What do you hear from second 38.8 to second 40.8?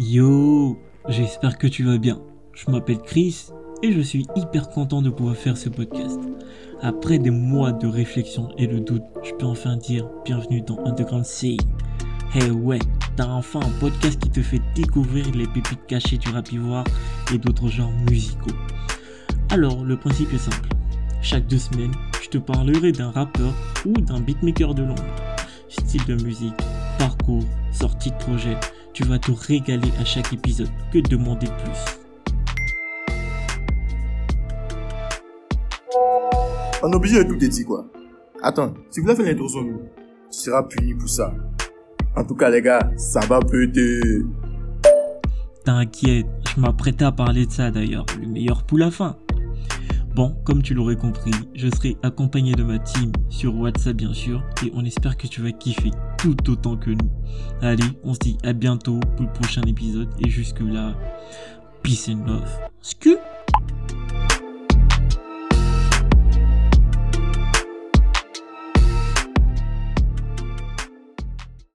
si vous voulez faire l'introduction, tu seras